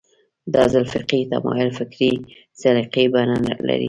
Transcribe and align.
دا 0.53 0.63
ځل 0.73 0.85
فقهي 0.93 1.21
تمایل 1.31 1.69
فکري 1.79 2.11
سلیقې 2.61 3.05
بڼه 3.13 3.35
لري 3.67 3.79